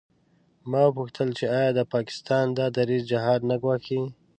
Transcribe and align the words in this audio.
ما 0.69 0.81
وپوښتل 0.87 1.29
چې 1.37 1.45
آیا 1.57 1.69
د 1.75 1.79
پاکستان 1.93 2.45
دا 2.57 2.65
دریځ 2.77 3.03
جهاد 3.11 3.41
نه 3.49 3.55
ګواښي. 3.61 4.01